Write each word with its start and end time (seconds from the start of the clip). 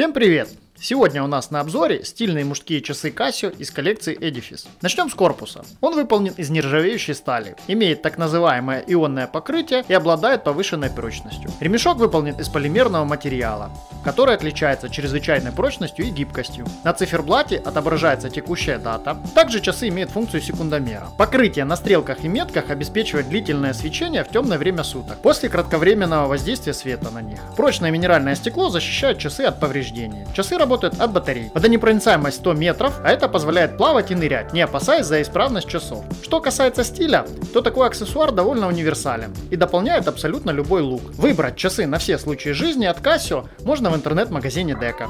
Всем 0.00 0.14
привет! 0.14 0.48
Сегодня 0.82 1.22
у 1.22 1.26
нас 1.26 1.50
на 1.50 1.60
обзоре 1.60 2.02
стильные 2.04 2.42
мужские 2.46 2.80
часы 2.80 3.10
Casio 3.10 3.54
из 3.54 3.70
коллекции 3.70 4.18
Edifice. 4.18 4.66
Начнем 4.80 5.10
с 5.10 5.14
корпуса. 5.14 5.62
Он 5.82 5.94
выполнен 5.94 6.32
из 6.38 6.48
нержавеющей 6.48 7.14
стали, 7.14 7.54
имеет 7.68 8.00
так 8.00 8.16
называемое 8.16 8.82
ионное 8.86 9.26
покрытие 9.26 9.84
и 9.88 9.92
обладает 9.92 10.42
повышенной 10.42 10.88
прочностью. 10.88 11.50
Ремешок 11.60 11.98
выполнен 11.98 12.34
из 12.40 12.48
полимерного 12.48 13.04
материала, 13.04 13.70
который 14.04 14.34
отличается 14.34 14.88
чрезвычайной 14.88 15.52
прочностью 15.52 16.06
и 16.06 16.10
гибкостью. 16.10 16.66
На 16.82 16.94
циферблате 16.94 17.58
отображается 17.58 18.30
текущая 18.30 18.78
дата. 18.78 19.18
Также 19.34 19.60
часы 19.60 19.88
имеют 19.88 20.10
функцию 20.10 20.40
секундомера. 20.40 21.08
Покрытие 21.18 21.66
на 21.66 21.76
стрелках 21.76 22.24
и 22.24 22.28
метках 22.28 22.70
обеспечивает 22.70 23.28
длительное 23.28 23.74
свечение 23.74 24.24
в 24.24 24.30
темное 24.30 24.56
время 24.56 24.82
суток, 24.82 25.20
после 25.20 25.50
кратковременного 25.50 26.26
воздействия 26.26 26.72
света 26.72 27.10
на 27.10 27.20
них. 27.20 27.38
Прочное 27.54 27.90
минеральное 27.90 28.34
стекло 28.34 28.70
защищает 28.70 29.18
часы 29.18 29.42
от 29.42 29.60
повреждений. 29.60 30.24
Часы 30.34 30.56
работают 30.56 30.69
от 30.72 31.12
батарей. 31.12 31.50
Водонепроницаемость 31.54 32.38
100 32.38 32.52
метров, 32.54 33.00
а 33.04 33.10
это 33.10 33.28
позволяет 33.28 33.76
плавать 33.76 34.10
и 34.10 34.14
нырять, 34.14 34.52
не 34.52 34.60
опасаясь 34.60 35.06
за 35.06 35.20
исправность 35.22 35.68
часов. 35.68 36.04
Что 36.22 36.40
касается 36.40 36.84
стиля, 36.84 37.26
то 37.52 37.60
такой 37.60 37.86
аксессуар 37.86 38.32
довольно 38.32 38.68
универсален 38.68 39.34
и 39.50 39.56
дополняет 39.56 40.08
абсолютно 40.08 40.50
любой 40.50 40.82
лук. 40.82 41.02
Выбрать 41.16 41.56
часы 41.56 41.86
на 41.86 41.98
все 41.98 42.18
случаи 42.18 42.50
жизни 42.50 42.86
от 42.86 43.00
Casio 43.00 43.46
можно 43.64 43.90
в 43.90 43.96
интернет-магазине 43.96 44.74
Дека. 44.74 45.08